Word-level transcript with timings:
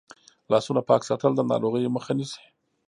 لاسونه 0.51 0.81
پاک 0.89 1.01
ساتل 1.09 1.31
د 1.35 1.41
ناروغیو 1.51 1.93
مخه 1.95 2.13
نیسي. 2.17 2.43